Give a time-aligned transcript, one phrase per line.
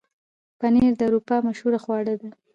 [0.59, 2.29] پنېر د اروپا مشهوره خواړه ده.